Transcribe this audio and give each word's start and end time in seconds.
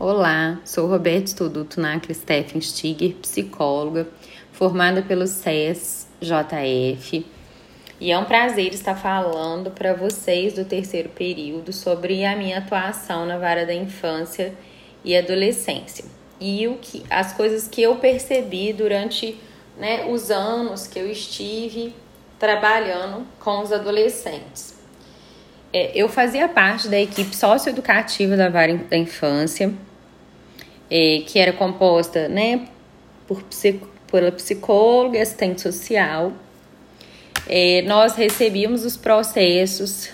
Olá, 0.00 0.60
sou 0.64 0.86
Roberto 0.86 1.26
Estuduto 1.26 1.80
Nacre 1.80 2.14
Steffen 2.14 2.60
Stiger, 2.60 3.16
psicóloga, 3.16 4.06
formada 4.52 5.02
pelo 5.02 5.26
SES 5.26 6.06
JF. 6.20 7.26
E 8.00 8.12
é 8.12 8.16
um 8.16 8.24
prazer 8.24 8.72
estar 8.72 8.94
falando 8.94 9.72
para 9.72 9.94
vocês 9.94 10.54
do 10.54 10.64
terceiro 10.64 11.08
período 11.08 11.72
sobre 11.72 12.24
a 12.24 12.36
minha 12.36 12.58
atuação 12.58 13.26
na 13.26 13.38
vara 13.38 13.66
da 13.66 13.74
infância 13.74 14.54
e 15.04 15.16
adolescência. 15.16 16.04
E 16.40 16.68
o 16.68 16.76
que, 16.76 17.02
as 17.10 17.32
coisas 17.32 17.66
que 17.66 17.82
eu 17.82 17.96
percebi 17.96 18.72
durante 18.72 19.36
né, 19.76 20.06
os 20.08 20.30
anos 20.30 20.86
que 20.86 20.96
eu 20.96 21.10
estive 21.10 21.92
trabalhando 22.38 23.26
com 23.40 23.62
os 23.62 23.72
adolescentes. 23.72 24.78
É, 25.72 25.90
eu 25.92 26.08
fazia 26.08 26.48
parte 26.48 26.86
da 26.86 27.00
equipe 27.00 27.34
socioeducativa 27.34 28.36
da 28.36 28.48
vara 28.48 28.76
da 28.76 28.96
infância 28.96 29.74
que 30.88 31.38
era 31.38 31.52
composta 31.52 32.28
né, 32.28 32.66
por, 33.26 33.44
pela 34.10 34.32
psicóloga 34.32 35.18
e 35.18 35.20
assistente 35.20 35.60
social. 35.60 36.32
Nós 37.86 38.14
recebíamos 38.14 38.84
os 38.84 38.96
processos 38.96 40.10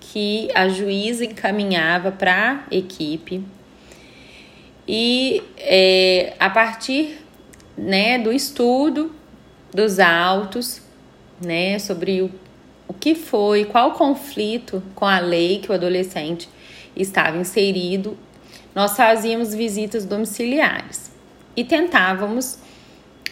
que 0.00 0.48
a 0.54 0.68
juíza 0.68 1.24
encaminhava 1.24 2.12
para 2.12 2.64
a 2.70 2.74
equipe 2.74 3.44
e 4.86 5.42
é, 5.58 6.34
a 6.38 6.50
partir 6.50 7.18
né, 7.76 8.18
do 8.18 8.32
estudo 8.32 9.12
dos 9.72 9.98
autos 9.98 10.80
né, 11.44 11.78
sobre 11.78 12.22
o, 12.22 12.30
o 12.86 12.92
que 12.92 13.14
foi, 13.14 13.64
qual 13.64 13.92
conflito 13.92 14.82
com 14.94 15.06
a 15.06 15.18
lei 15.18 15.58
que 15.58 15.70
o 15.70 15.74
adolescente 15.74 16.48
estava 16.94 17.38
inserido, 17.38 18.16
nós 18.74 18.96
fazíamos 18.96 19.54
visitas 19.54 20.04
domiciliares 20.04 21.10
e 21.56 21.62
tentávamos 21.62 22.58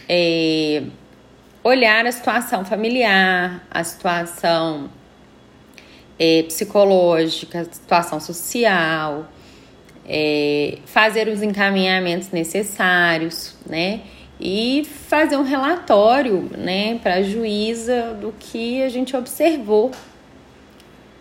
é, 0.07 0.83
olhar 1.63 2.05
a 2.05 2.11
situação 2.11 2.63
familiar, 2.63 3.65
a 3.69 3.83
situação 3.83 4.89
é, 6.17 6.43
psicológica, 6.43 7.61
a 7.61 7.65
situação 7.65 8.19
social, 8.19 9.27
é, 10.07 10.77
fazer 10.85 11.27
os 11.27 11.41
encaminhamentos 11.41 12.29
necessários, 12.31 13.55
né? 13.65 14.01
E 14.39 14.85
fazer 15.07 15.37
um 15.37 15.43
relatório, 15.43 16.49
né, 16.57 16.99
para 17.01 17.15
a 17.15 17.23
juíza 17.23 18.13
do 18.19 18.33
que 18.37 18.83
a 18.83 18.89
gente 18.89 19.15
observou. 19.15 19.91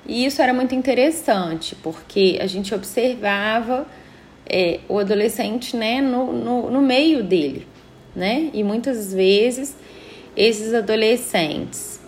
E 0.07 0.25
isso 0.25 0.43
era 0.43 0.53
muito 0.53 0.75
interessante, 0.75 1.77
porque 1.77 2.39
a 2.41 2.47
gente 2.47 2.75
observava 2.75 3.87
é, 4.53 4.81
o 4.87 4.99
adolescente 4.99 5.75
né, 5.75 6.03
no, 6.03 6.31
no, 6.31 6.71
no 6.71 6.83
meio 6.83 7.25
dele. 7.25 7.67
Né? 8.15 8.51
E 8.53 8.63
muitas 8.63 9.15
vezes 9.15 9.75
esses 10.37 10.75
adolescentes 10.75 11.99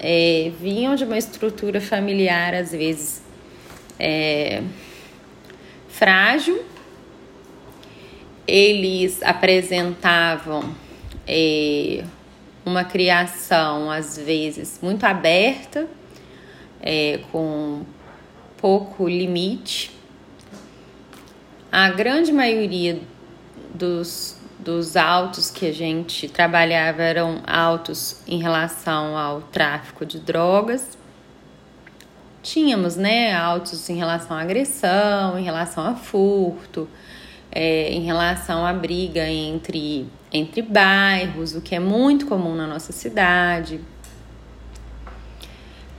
é, 0.00 0.50
vinham 0.60 0.96
de 0.96 1.04
uma 1.04 1.16
estrutura 1.16 1.80
familiar, 1.80 2.52
às 2.54 2.72
vezes, 2.72 3.22
é, 3.98 4.62
frágil, 5.88 6.64
eles 8.46 9.22
apresentavam 9.22 10.74
é, 11.26 12.02
uma 12.66 12.82
criação, 12.82 13.88
às 13.88 14.16
vezes, 14.16 14.80
muito 14.82 15.04
aberta, 15.04 15.86
é, 16.80 17.20
com 17.30 17.82
pouco 18.56 19.08
limite 19.08 19.91
a 21.72 21.88
grande 21.88 22.30
maioria 22.30 23.00
dos, 23.74 24.36
dos 24.58 24.94
autos 24.94 25.50
que 25.50 25.66
a 25.66 25.72
gente 25.72 26.28
trabalhava 26.28 27.00
eram 27.00 27.40
autos 27.46 28.20
em 28.28 28.38
relação 28.42 29.16
ao 29.16 29.40
tráfico 29.40 30.04
de 30.04 30.18
drogas. 30.18 30.98
Tínhamos, 32.42 32.96
né, 32.96 33.34
autos 33.34 33.88
em 33.88 33.96
relação 33.96 34.36
à 34.36 34.42
agressão, 34.42 35.38
em 35.38 35.44
relação 35.44 35.86
a 35.86 35.94
furto, 35.94 36.86
é, 37.50 37.90
em 37.90 38.02
relação 38.02 38.66
à 38.66 38.72
briga 38.74 39.26
entre, 39.26 40.06
entre 40.30 40.60
bairros, 40.60 41.54
o 41.54 41.62
que 41.62 41.74
é 41.74 41.80
muito 41.80 42.26
comum 42.26 42.54
na 42.54 42.66
nossa 42.66 42.92
cidade. 42.92 43.80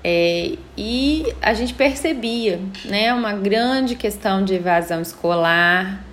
É, 0.03 0.57
e 0.77 1.33
a 1.41 1.53
gente 1.53 1.73
percebia 1.73 2.59
né, 2.83 3.13
uma 3.13 3.33
grande 3.33 3.95
questão 3.95 4.43
de 4.43 4.55
evasão 4.55 5.01
escolar. 5.01 6.03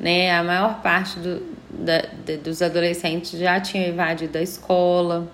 Né, 0.00 0.34
a 0.34 0.42
maior 0.42 0.80
parte 0.82 1.18
do, 1.20 1.42
da, 1.70 2.02
de, 2.24 2.38
dos 2.38 2.60
adolescentes 2.60 3.38
já 3.38 3.60
tinham 3.60 3.86
evadido 3.86 4.36
a 4.36 4.42
escola 4.42 5.30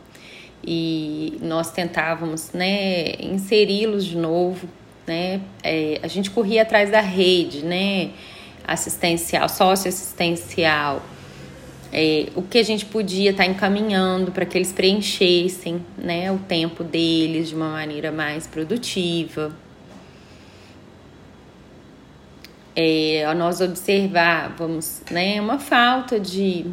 e 0.63 1.39
nós 1.41 1.71
tentávamos 1.71 2.53
né, 2.53 3.13
inseri-los 3.21 4.05
de 4.05 4.17
novo. 4.17 4.69
Né, 5.07 5.41
é, 5.63 6.01
a 6.03 6.09
gente 6.09 6.31
corria 6.31 6.63
atrás 6.63 6.91
da 6.91 7.01
rede 7.01 7.65
né, 7.65 8.11
assistencial, 8.67 9.49
socioassistencial 9.49 11.03
é, 11.93 12.29
o 12.35 12.43
que 12.43 12.59
a 12.59 12.63
gente 12.63 12.85
podia 12.85 13.31
estar 13.31 13.45
tá 13.45 13.51
encaminhando 13.51 14.31
para 14.31 14.45
que 14.45 14.59
eles 14.59 14.73
preenchessem 14.73 15.85
né, 15.97 16.31
o 16.31 16.39
tempo 16.39 16.85
deles 16.85 17.49
de 17.49 17.55
uma 17.55 17.71
maneira 17.71 18.13
mais 18.13 18.47
produtiva. 18.47 19.55
É, 22.77 23.33
nós 23.35 23.61
observávamos 23.61 25.03
né, 25.11 25.41
uma 25.41 25.59
falta 25.59 26.21
de, 26.21 26.67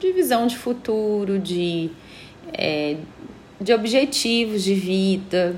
de 0.00 0.12
visão 0.12 0.46
de 0.46 0.56
futuro, 0.56 1.38
de, 1.38 1.90
é, 2.52 2.96
de 3.60 3.72
objetivos 3.72 4.64
de 4.64 4.74
vida, 4.74 5.54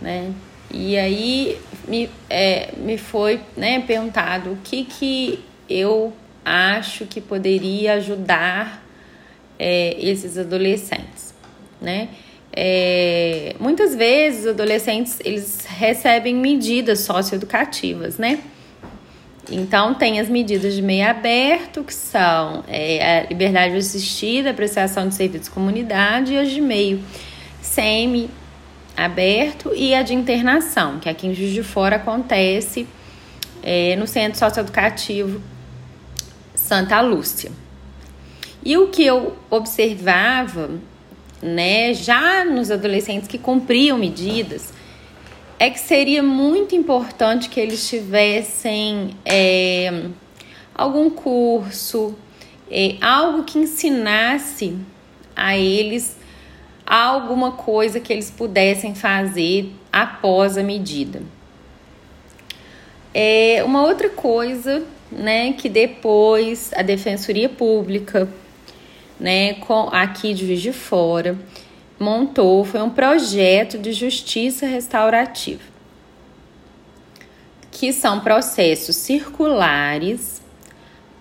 né? 0.00 0.32
E 0.70 0.98
aí 0.98 1.60
me, 1.86 2.10
é, 2.28 2.74
me 2.76 2.98
foi 2.98 3.40
né, 3.56 3.78
perguntado 3.80 4.50
o 4.52 4.56
que, 4.56 4.84
que 4.84 5.38
eu 5.68 6.12
acho 6.44 7.06
que 7.06 7.20
poderia 7.20 7.94
ajudar 7.94 8.84
é, 9.58 9.96
esses 9.98 10.36
adolescentes, 10.36 11.34
né? 11.80 12.08
É, 12.56 13.56
muitas 13.58 13.96
vezes 13.96 14.42
os 14.42 14.50
adolescentes 14.50 15.18
eles 15.24 15.66
recebem 15.66 16.34
medidas 16.36 17.00
socioeducativas, 17.00 18.16
né? 18.16 18.40
Então 19.50 19.94
tem 19.94 20.20
as 20.20 20.28
medidas 20.28 20.74
de 20.74 20.82
meio 20.82 21.08
aberto, 21.08 21.82
que 21.82 21.92
são 21.92 22.64
é, 22.68 23.20
a 23.20 23.28
liberdade 23.28 23.76
assistida, 23.76 24.50
a 24.50 24.54
prestação 24.54 25.08
de 25.08 25.14
serviços 25.14 25.48
de 25.48 25.54
comunidade, 25.54 26.32
e 26.32 26.38
as 26.38 26.50
de 26.50 26.60
meio 26.60 27.02
semi 27.60 28.30
aberto 28.96 29.72
e 29.74 29.94
a 29.94 30.02
de 30.02 30.14
internação, 30.14 31.00
que 31.00 31.08
aqui 31.08 31.26
em 31.26 31.34
Juiz 31.34 31.52
de 31.52 31.62
Fora 31.62 31.96
acontece 31.96 32.86
é, 33.62 33.96
no 33.96 34.06
centro 34.06 34.38
socioeducativo 34.38 35.40
Santa 36.64 36.98
Lúcia. 37.02 37.52
E 38.64 38.78
o 38.78 38.88
que 38.88 39.04
eu 39.04 39.36
observava, 39.50 40.70
né, 41.42 41.92
já 41.92 42.42
nos 42.42 42.70
adolescentes 42.70 43.28
que 43.28 43.36
cumpriam 43.36 43.98
medidas, 43.98 44.72
é 45.58 45.68
que 45.68 45.78
seria 45.78 46.22
muito 46.22 46.74
importante 46.74 47.50
que 47.50 47.60
eles 47.60 47.86
tivessem 47.86 49.14
é, 49.26 50.06
algum 50.74 51.10
curso, 51.10 52.16
é, 52.70 52.96
algo 53.02 53.44
que 53.44 53.58
ensinasse 53.58 54.74
a 55.36 55.58
eles 55.58 56.16
alguma 56.86 57.52
coisa 57.52 58.00
que 58.00 58.10
eles 58.10 58.30
pudessem 58.30 58.94
fazer 58.94 59.70
após 59.92 60.56
a 60.56 60.62
medida. 60.62 61.22
É, 63.12 63.62
uma 63.64 63.82
outra 63.82 64.08
coisa 64.08 64.82
né, 65.16 65.52
que 65.52 65.68
depois 65.68 66.72
a 66.74 66.82
Defensoria 66.82 67.48
Pública, 67.48 68.28
né, 69.18 69.54
com 69.54 69.88
aqui 69.92 70.34
de 70.34 70.46
Juiz 70.46 70.60
de 70.60 70.72
Fora, 70.72 71.38
montou 71.98 72.64
foi 72.64 72.82
um 72.82 72.90
projeto 72.90 73.78
de 73.78 73.92
justiça 73.92 74.66
restaurativa, 74.66 75.62
que 77.70 77.92
são 77.92 78.20
processos 78.20 78.96
circulares 78.96 80.42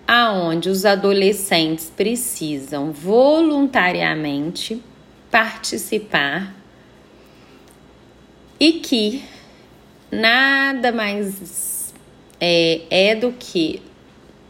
aonde 0.07 0.69
os 0.69 0.85
adolescentes 0.85 1.91
precisam 1.95 2.91
voluntariamente 2.91 4.83
participar 5.31 6.53
e 8.59 8.73
que 8.73 9.23
nada 10.11 10.91
mais 10.91 11.93
é, 12.39 12.81
é 12.89 13.15
do 13.15 13.31
que 13.31 13.81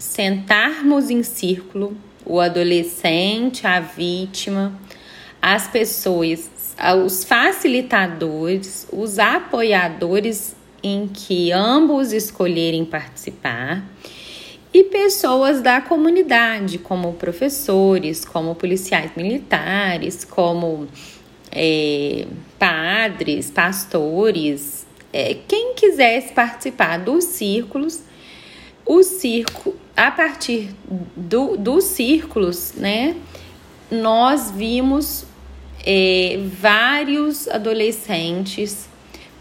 sentarmos 0.04 1.10
em 1.10 1.24
círculo 1.24 1.96
o 2.26 2.40
adolescente, 2.40 3.66
a 3.66 3.80
vítima, 3.80 4.78
as 5.42 5.68
pessoas, 5.68 6.50
os 7.06 7.24
facilitadores, 7.24 8.88
os 8.92 9.18
apoiadores 9.18 10.56
em 10.84 11.08
que 11.08 11.52
ambos 11.52 12.12
escolherem 12.12 12.84
participar 12.84 13.84
e 14.74 14.84
pessoas 14.84 15.62
da 15.62 15.80
comunidade, 15.80 16.78
como 16.78 17.14
professores, 17.14 18.26
como 18.26 18.56
policiais 18.56 19.12
militares, 19.16 20.26
como 20.26 20.88
é, 21.52 22.28
padres, 22.60 23.50
pastores, 23.50 24.86
é, 25.14 25.38
quem 25.48 25.76
quisesse 25.76 26.34
participar 26.34 26.98
dos 27.00 27.24
círculos, 27.26 28.02
o 28.86 29.02
circo, 29.04 29.76
a 29.96 30.10
partir 30.12 30.70
do, 31.16 31.56
dos 31.58 31.84
círculos, 31.86 32.74
né, 32.74 33.16
nós 33.92 34.52
vimos 34.52 35.26
é, 35.86 36.40
vários 36.60 37.48
adolescentes 37.48 38.90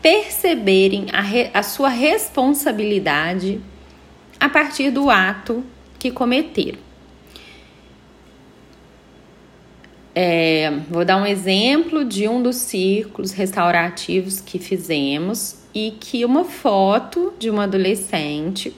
perceberem 0.03 1.07
a, 1.13 1.21
re, 1.21 1.51
a 1.55 1.63
sua 1.63 1.89
responsabilidade 1.89 3.61
a 4.39 4.49
partir 4.49 4.91
do 4.91 5.09
ato 5.09 5.65
que 5.99 6.11
cometeram. 6.11 6.79
É, 10.15 10.71
vou 10.91 11.05
dar 11.05 11.17
um 11.17 11.25
exemplo 11.25 12.05
de 12.05 12.29
um 12.29 12.43
dos 12.43 12.57
círculos 12.57 13.33
restaurativos 13.33 14.41
que 14.41 14.59
fizemos 14.59 15.63
e 15.75 15.93
que 15.93 16.25
uma 16.25 16.45
foto 16.45 17.33
de 17.39 17.49
uma 17.49 17.65
adolescente, 17.65 18.75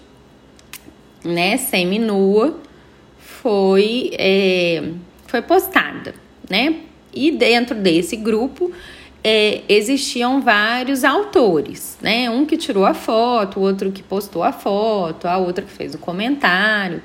né, 1.24 1.56
semi-nua, 1.56 2.58
foi, 3.18 4.10
é, 4.18 4.82
foi 5.26 5.42
postada, 5.42 6.14
né? 6.48 6.76
E 7.12 7.30
dentro 7.30 7.74
desse 7.74 8.16
grupo 8.16 8.72
é, 9.22 9.62
existiam 9.68 10.40
vários 10.40 11.04
autores, 11.04 11.96
né? 12.00 12.28
Um 12.28 12.44
que 12.44 12.56
tirou 12.56 12.84
a 12.84 12.94
foto, 12.94 13.60
o 13.60 13.62
outro 13.62 13.90
que 13.90 14.02
postou 14.02 14.42
a 14.42 14.52
foto, 14.52 15.26
a 15.26 15.38
outra 15.38 15.64
que 15.64 15.70
fez 15.70 15.94
o 15.94 15.98
comentário. 15.98 17.02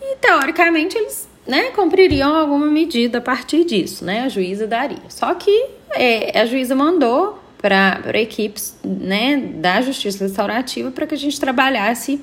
E 0.00 0.16
teoricamente 0.16 0.96
eles 0.96 1.28
né, 1.46 1.70
cumpririam 1.70 2.34
alguma 2.34 2.66
medida 2.66 3.18
a 3.18 3.20
partir 3.20 3.64
disso, 3.64 4.04
né? 4.04 4.22
A 4.22 4.28
juíza 4.28 4.66
daria. 4.66 5.02
Só 5.08 5.34
que 5.34 5.66
é, 5.90 6.38
a 6.40 6.46
juíza 6.46 6.74
mandou 6.74 7.40
para 7.60 8.20
equipes 8.20 8.78
né, 8.84 9.36
da 9.36 9.80
justiça 9.80 10.24
restaurativa 10.24 10.90
para 10.90 11.06
que 11.06 11.14
a 11.14 11.18
gente 11.18 11.40
trabalhasse 11.40 12.20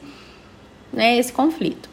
né, 0.94 1.18
esse 1.18 1.34
conflito. 1.34 1.90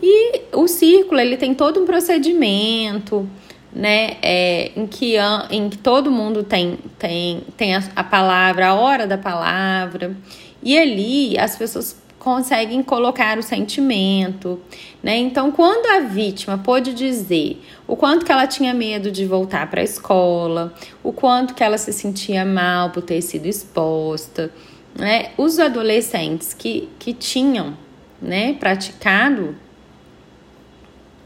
E 0.00 0.42
o 0.52 0.68
círculo 0.68 1.20
ele 1.20 1.36
tem 1.36 1.54
todo 1.54 1.82
um 1.82 1.86
procedimento 1.86 3.28
né, 3.72 4.16
é, 4.22 4.72
em, 4.76 4.86
que, 4.86 5.16
em 5.50 5.68
que 5.68 5.76
todo 5.76 6.10
mundo 6.10 6.42
tem, 6.42 6.78
tem, 6.98 7.42
tem 7.56 7.74
a, 7.74 7.82
a 7.94 8.04
palavra, 8.04 8.68
a 8.68 8.74
hora 8.74 9.06
da 9.06 9.18
palavra, 9.18 10.16
e 10.62 10.78
ali 10.78 11.38
as 11.38 11.56
pessoas 11.56 11.96
conseguem 12.26 12.82
colocar 12.82 13.38
o 13.38 13.42
sentimento, 13.42 14.60
né? 15.00 15.16
Então, 15.16 15.52
quando 15.52 15.86
a 15.86 16.00
vítima 16.00 16.58
pôde 16.58 16.92
dizer 16.92 17.62
o 17.86 17.94
quanto 17.94 18.26
que 18.26 18.32
ela 18.32 18.48
tinha 18.48 18.74
medo 18.74 19.12
de 19.12 19.24
voltar 19.24 19.70
para 19.70 19.80
a 19.80 19.84
escola, 19.84 20.74
o 21.04 21.12
quanto 21.12 21.54
que 21.54 21.62
ela 21.62 21.78
se 21.78 21.92
sentia 21.92 22.44
mal 22.44 22.90
por 22.90 23.04
ter 23.04 23.22
sido 23.22 23.46
exposta, 23.46 24.50
né? 24.98 25.30
Os 25.38 25.60
adolescentes 25.60 26.52
que, 26.52 26.88
que 26.98 27.12
tinham, 27.12 27.76
né, 28.20 28.54
praticado, 28.54 29.56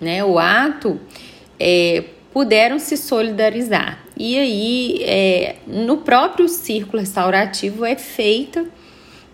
né, 0.01 0.25
o 0.25 0.39
ato, 0.39 1.01
é, 1.59 2.05
puderam 2.33 2.79
se 2.79 2.97
solidarizar. 2.97 4.05
E 4.17 4.39
aí, 4.39 5.03
é, 5.05 5.57
no 5.67 5.99
próprio 5.99 6.49
círculo 6.49 7.01
restaurativo 7.01 7.85
é 7.85 7.97
feita 7.97 8.67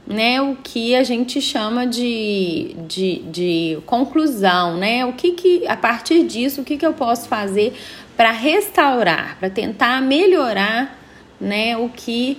né, 0.06 0.40
o 0.40 0.56
que 0.56 0.94
a 0.94 1.02
gente 1.02 1.40
chama 1.40 1.86
de, 1.86 2.76
de, 2.86 3.18
de 3.22 3.78
conclusão, 3.84 4.76
né? 4.76 5.04
O 5.04 5.12
que, 5.12 5.32
que 5.32 5.66
a 5.66 5.76
partir 5.76 6.24
disso, 6.24 6.60
o 6.60 6.64
que, 6.64 6.76
que 6.76 6.86
eu 6.86 6.92
posso 6.92 7.28
fazer 7.28 7.74
para 8.16 8.30
restaurar, 8.30 9.36
para 9.38 9.50
tentar 9.50 10.00
melhorar 10.00 10.96
né, 11.40 11.76
o 11.76 11.88
que 11.88 12.38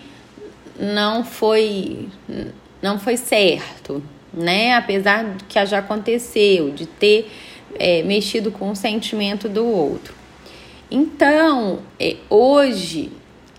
não 0.80 1.26
foi 1.26 2.08
não 2.82 3.00
foi 3.00 3.18
certo, 3.18 4.02
né? 4.38 4.74
Apesar 4.74 5.24
do 5.24 5.44
que 5.46 5.66
já 5.66 5.80
aconteceu, 5.80 6.70
de 6.72 6.86
ter 6.86 7.30
é, 7.80 8.04
mexido 8.04 8.52
com 8.52 8.72
o 8.72 8.76
sentimento 8.76 9.50
do 9.50 9.66
outro. 9.66 10.14
Então, 10.90 11.80
é, 12.00 12.16
hoje, 12.30 13.12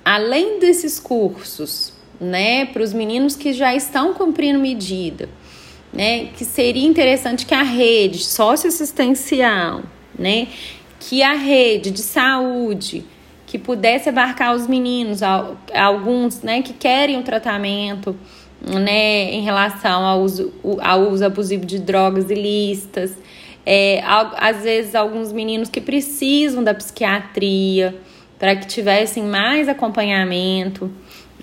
além 0.04 0.58
desses 0.58 0.98
cursos, 0.98 1.92
né, 2.20 2.66
para 2.66 2.82
os 2.82 2.92
meninos 2.92 3.36
que 3.36 3.52
já 3.52 3.74
estão 3.74 4.14
cumprindo 4.14 4.58
medida, 4.58 5.28
né, 5.92 6.26
que 6.36 6.44
seria 6.44 6.86
interessante 6.86 7.46
que 7.46 7.54
a 7.54 7.62
rede 7.62 8.18
socioassistencial, 8.18 9.82
né, 10.18 10.48
que 10.98 11.22
a 11.22 11.34
rede 11.34 11.90
de 11.90 12.00
saúde, 12.00 13.04
que 13.46 13.58
pudesse 13.58 14.08
abarcar 14.08 14.54
os 14.54 14.66
meninos, 14.66 15.20
alguns, 15.74 16.42
né, 16.42 16.60
que 16.60 16.72
querem 16.72 17.18
o 17.18 17.22
tratamento, 17.22 18.16
né, 18.60 19.32
em 19.32 19.42
relação 19.42 20.04
ao 20.04 20.20
uso, 20.20 20.52
ao 20.80 21.10
uso 21.10 21.24
abusivo 21.24 21.64
de 21.64 21.78
drogas 21.78 22.30
ilícitas, 22.30 23.16
é, 23.64 24.02
às 24.04 24.62
vezes 24.62 24.94
alguns 24.94 25.32
meninos 25.32 25.68
que 25.68 25.80
precisam 25.80 26.64
da 26.64 26.74
psiquiatria 26.74 27.94
para 28.38 28.56
que 28.56 28.66
tivessem 28.66 29.24
mais 29.24 29.68
acompanhamento, 29.68 30.90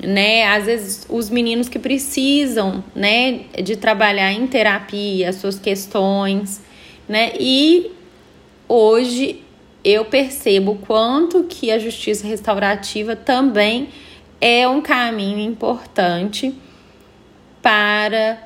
né? 0.01 0.47
Às 0.47 0.65
vezes 0.65 1.05
os 1.09 1.29
meninos 1.29 1.69
que 1.69 1.77
precisam, 1.77 2.83
né, 2.95 3.41
de 3.63 3.75
trabalhar 3.75 4.31
em 4.31 4.47
terapia 4.47 5.29
as 5.29 5.35
suas 5.35 5.59
questões, 5.59 6.61
né? 7.07 7.33
E 7.39 7.91
hoje 8.67 9.43
eu 9.83 10.05
percebo 10.05 10.79
quanto 10.81 11.43
que 11.43 11.69
a 11.69 11.77
justiça 11.77 12.25
restaurativa 12.25 13.15
também 13.15 13.89
é 14.41 14.67
um 14.67 14.81
caminho 14.81 15.39
importante 15.39 16.53
para 17.65 18.37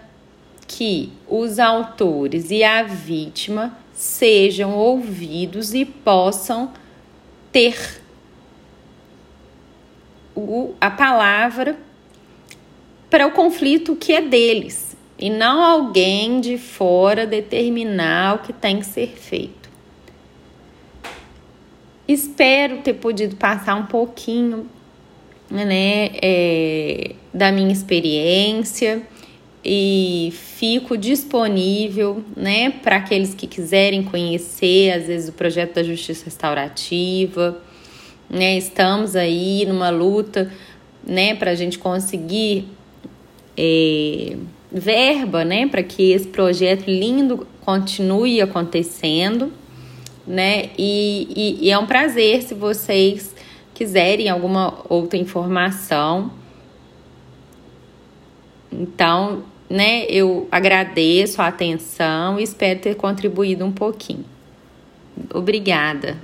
que 0.66 1.12
os 1.28 1.60
autores 1.60 2.52
e 2.52 2.64
a 2.64 2.84
vítima 2.84 3.78
sejam 3.92 4.74
ouvidos 4.74 5.74
e 5.74 5.84
possam 5.84 6.72
ter 7.52 8.02
o, 10.34 10.74
a 10.80 10.90
palavra 10.90 11.78
para 13.10 13.28
o 13.28 13.32
conflito 13.32 13.94
que 13.94 14.14
é 14.14 14.22
deles 14.22 14.96
e 15.18 15.30
não 15.30 15.66
alguém 15.66 16.40
de 16.40 16.58
fora 16.58 17.28
determinar 17.28 18.36
o 18.36 18.40
que 18.40 18.54
tem 18.54 18.80
que 18.80 18.86
ser 18.86 19.10
feito. 19.18 19.70
Espero 22.08 22.78
ter 22.78 22.94
podido 22.94 23.36
passar 23.36 23.76
um 23.76 23.86
pouquinho 23.86 24.70
né, 25.50 26.12
é, 26.22 27.12
da 27.34 27.52
minha 27.52 27.72
experiência 27.72 29.02
e 29.64 30.32
fico 30.32 30.98
disponível, 30.98 32.24
né, 32.36 32.70
para 32.70 32.98
aqueles 32.98 33.34
que 33.34 33.48
quiserem 33.48 34.04
conhecer, 34.04 34.92
às 34.92 35.08
vezes, 35.08 35.30
o 35.30 35.34
projeto 35.34 35.76
da 35.76 35.84
Justiça 35.84 36.26
Restaurativa, 36.26 37.62
né, 38.30 38.58
estamos 38.58 39.16
aí 39.16 39.66
numa 39.66 39.90
luta, 39.90 40.52
né, 41.06 41.36
para 41.36 41.52
a 41.52 41.56
gente 41.56 41.78
conseguir 41.78 42.68
é, 43.58 44.38
verba, 44.72 45.44
né, 45.44 45.68
para 45.68 45.84
que 45.84 46.12
esse 46.12 46.28
projeto 46.28 46.86
lindo 46.88 47.46
continue 47.62 48.40
acontecendo, 48.40 49.52
né, 50.26 50.70
e, 50.78 51.28
e, 51.36 51.68
e 51.68 51.72
é 51.72 51.78
um 51.78 51.86
prazer 51.86 52.44
se 52.44 52.54
vocês 52.54 53.34
quiserem 53.80 54.28
alguma 54.28 54.82
outra 54.90 55.18
informação, 55.18 56.32
então, 58.70 59.44
né, 59.70 60.04
eu 60.10 60.50
agradeço 60.52 61.42
a 61.42 61.48
atenção 61.48 62.38
e 62.38 62.44
espero 62.44 62.82
ter 62.82 62.96
contribuído 62.96 63.64
um 63.64 63.72
pouquinho. 63.72 64.26
Obrigada. 65.34 66.18